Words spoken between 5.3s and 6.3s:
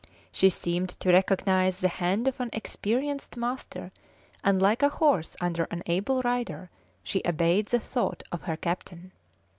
under an able